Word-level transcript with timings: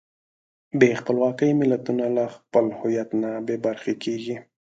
بې 0.79 0.89
خپلواکۍ 0.99 1.51
ملتونه 1.61 2.05
له 2.15 2.25
خپل 2.35 2.65
هویت 2.79 3.09
نه 3.21 3.29
بېبرخې 3.47 3.93
کېږي. 4.03 4.35